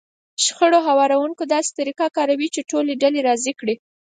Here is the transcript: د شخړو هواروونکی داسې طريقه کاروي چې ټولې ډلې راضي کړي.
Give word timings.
د 0.35 0.37
شخړو 0.45 0.79
هواروونکی 0.87 1.43
داسې 1.53 1.71
طريقه 1.79 2.05
کاروي 2.17 2.47
چې 2.55 2.67
ټولې 2.71 2.93
ډلې 3.01 3.19
راضي 3.27 3.53
کړي. 3.59 3.75